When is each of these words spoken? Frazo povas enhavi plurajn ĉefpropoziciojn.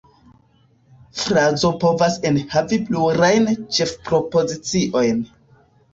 Frazo 1.23 1.69
povas 1.83 2.17
enhavi 2.29 2.81
plurajn 2.89 3.47
ĉefpropoziciojn. 3.77 5.25